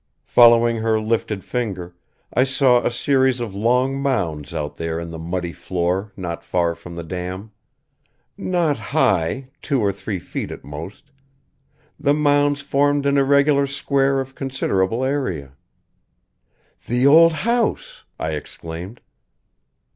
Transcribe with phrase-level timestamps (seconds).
[0.25, 1.93] Following her lifted finger,
[2.33, 6.73] I saw a series of long mounds out there in the muddy floor not far
[6.73, 7.51] from the dam.
[8.35, 11.11] Not high, two or three feet at most,
[11.99, 15.51] the mounds formed an irregular square of considerable area.
[16.87, 19.01] "The old house!" I exclaimed.